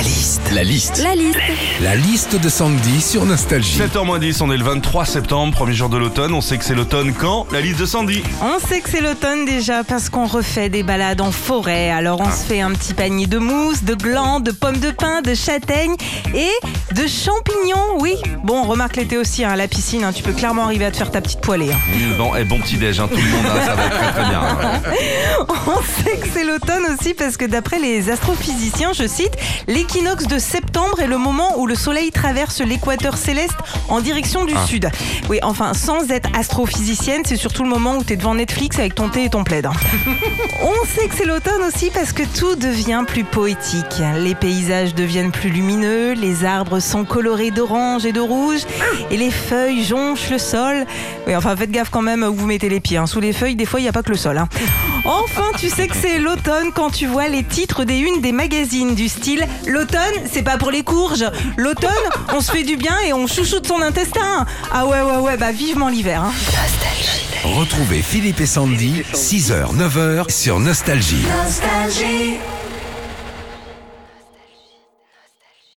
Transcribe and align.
La 0.00 0.06
liste. 0.06 0.50
La 0.54 0.64
liste. 0.64 1.02
La 1.02 1.14
liste. 1.14 1.38
La 1.82 1.94
liste 1.94 2.40
de 2.40 2.48
Sandy 2.48 3.02
sur 3.02 3.26
Nostalgie. 3.26 3.78
7h10, 3.78 4.42
on 4.42 4.50
est 4.50 4.56
le 4.56 4.64
23 4.64 5.04
septembre, 5.04 5.52
premier 5.52 5.74
jour 5.74 5.90
de 5.90 5.98
l'automne. 5.98 6.32
On 6.32 6.40
sait 6.40 6.56
que 6.56 6.64
c'est 6.64 6.74
l'automne 6.74 7.12
quand? 7.12 7.46
La 7.52 7.60
liste 7.60 7.80
de 7.80 7.84
Sandy. 7.84 8.22
On 8.40 8.66
sait 8.66 8.80
que 8.80 8.88
c'est 8.88 9.02
l'automne 9.02 9.44
déjà 9.44 9.84
parce 9.84 10.08
qu'on 10.08 10.24
refait 10.24 10.70
des 10.70 10.82
balades 10.82 11.20
en 11.20 11.30
forêt. 11.30 11.90
Alors 11.90 12.22
on 12.22 12.30
se 12.30 12.46
fait 12.46 12.62
un 12.62 12.70
petit 12.70 12.94
panier 12.94 13.26
de 13.26 13.36
mousse, 13.36 13.84
de 13.84 13.94
glands, 13.94 14.40
de 14.40 14.52
pommes 14.52 14.78
de 14.78 14.90
pin, 14.90 15.20
de 15.20 15.34
châtaignes 15.34 15.96
et 16.34 16.48
de 16.94 17.06
champignons. 17.06 17.98
Oui, 18.00 18.16
bon, 18.42 18.62
remarque 18.64 18.96
l'été 18.96 19.16
aussi, 19.16 19.44
hein, 19.44 19.50
à 19.50 19.56
la 19.56 19.68
piscine, 19.68 20.04
hein, 20.04 20.12
tu 20.12 20.22
peux 20.22 20.32
clairement 20.32 20.64
arriver 20.64 20.84
à 20.84 20.90
te 20.90 20.96
faire 20.96 21.10
ta 21.10 21.20
petite 21.20 21.40
poêlée. 21.40 21.70
hein. 21.72 21.78
Bon, 22.18 22.34
et 22.34 22.44
bon 22.44 22.58
petit 22.60 22.76
déj, 22.76 23.00
hein, 23.00 23.08
tout 23.10 23.16
le 23.16 23.22
monde, 23.22 23.46
hein, 23.46 23.60
ça 23.64 23.74
va 23.74 23.86
être 23.86 23.96
très 23.98 24.12
très 24.12 24.28
bien. 24.28 24.40
On 25.66 26.02
sait 26.04 26.16
que 26.16 26.26
c'est 26.32 26.44
l'automne 26.44 26.84
aussi 26.92 27.14
parce 27.14 27.36
que 27.36 27.44
d'après 27.44 27.78
les 27.78 28.10
astrophysiciens, 28.10 28.92
je 28.92 29.06
cite, 29.06 29.32
l'équinoxe 29.68 30.26
de 30.26 30.38
septembre 30.38 31.00
est 31.00 31.06
le 31.06 31.18
moment 31.18 31.58
où 31.58 31.66
le 31.66 31.74
soleil 31.74 32.10
traverse 32.10 32.60
l'équateur 32.60 33.16
céleste 33.16 33.54
en 33.88 34.00
direction 34.00 34.44
du 34.44 34.54
sud. 34.66 34.90
Oui, 35.28 35.38
enfin, 35.42 35.74
sans 35.74 36.10
être 36.10 36.28
astrophysicienne, 36.36 37.22
c'est 37.24 37.36
surtout 37.36 37.62
le 37.62 37.68
moment 37.70 37.96
où 37.96 38.04
tu 38.04 38.14
es 38.14 38.16
devant 38.16 38.34
Netflix 38.34 38.78
avec 38.78 38.94
ton 38.94 39.08
thé 39.08 39.24
et 39.24 39.30
ton 39.30 39.44
plaid. 39.44 39.66
hein. 39.66 39.72
On 40.62 40.86
sait 40.86 41.08
que 41.08 41.14
c'est 41.16 41.26
l'automne 41.26 41.62
aussi 41.66 41.90
parce 41.92 42.12
que 42.12 42.22
tout 42.38 42.56
devient 42.56 43.04
plus 43.06 43.24
poétique. 43.24 44.02
Les 44.18 44.34
paysages 44.34 44.94
deviennent 44.94 45.32
plus 45.32 45.50
lumineux, 45.50 46.12
les 46.12 46.44
arbres 46.80 46.90
sont 46.90 47.04
colorés 47.04 47.50
d'orange 47.50 48.04
et 48.06 48.12
de 48.12 48.20
rouge, 48.20 48.60
et 49.10 49.16
les 49.16 49.30
feuilles 49.30 49.84
jonchent 49.84 50.30
le 50.30 50.38
sol. 50.38 50.86
Oui, 51.26 51.36
enfin, 51.36 51.54
faites 51.56 51.70
gaffe 51.70 51.90
quand 51.90 52.02
même 52.02 52.22
où 52.22 52.34
vous 52.34 52.46
mettez 52.46 52.68
les 52.68 52.80
pieds. 52.80 52.96
hein. 52.96 53.06
Sous 53.06 53.20
les 53.20 53.32
feuilles, 53.32 53.54
des 53.56 53.66
fois, 53.66 53.80
il 53.80 53.84
n'y 53.84 53.88
a 53.88 53.92
pas 53.92 54.02
que 54.02 54.10
le 54.10 54.16
sol. 54.16 54.38
hein. 54.38 54.48
Enfin, 55.04 55.44
tu 55.58 55.68
sais 55.68 55.86
que 55.88 55.96
c'est 55.96 56.18
l'automne 56.18 56.70
quand 56.74 56.90
tu 56.90 57.06
vois 57.06 57.28
les 57.28 57.42
titres 57.44 57.84
des 57.84 57.98
unes 57.98 58.20
des 58.20 58.32
magazines 58.32 58.94
du 58.94 59.08
style 59.08 59.46
L'automne, 59.66 59.98
c'est 60.30 60.42
pas 60.42 60.56
pour 60.58 60.70
les 60.70 60.82
courges. 60.82 61.24
L'automne, 61.56 61.90
on 62.34 62.40
se 62.40 62.50
fait 62.50 62.62
du 62.64 62.76
bien 62.76 62.96
et 63.06 63.12
on 63.12 63.26
chouchoute 63.26 63.66
son 63.66 63.80
intestin. 63.82 64.46
Ah 64.72 64.86
ouais, 64.86 65.02
ouais, 65.02 65.18
ouais, 65.18 65.36
bah 65.36 65.52
vivement 65.52 65.88
l'hiver. 65.88 66.22
hein. 66.22 66.32
Retrouvez 67.44 68.02
Philippe 68.02 68.40
et 68.40 68.46
Sandy, 68.46 69.02
6h, 69.14 69.74
9h 69.76 70.30
sur 70.30 70.60
Nostalgie. 70.60 71.24
Nostalgie. 71.44 72.36